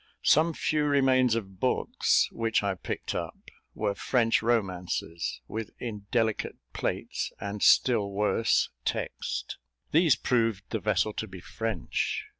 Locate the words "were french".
3.75-4.41